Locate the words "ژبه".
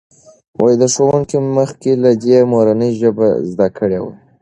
3.01-3.27